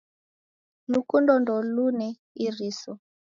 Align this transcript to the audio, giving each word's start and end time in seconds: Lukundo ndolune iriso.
Lukundo 0.93 1.31
ndolune 1.41 2.07
iriso. 2.45 2.91